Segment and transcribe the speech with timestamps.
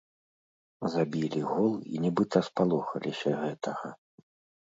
[0.93, 3.87] Забілі гол, і нібыта спалохаліся гэтага.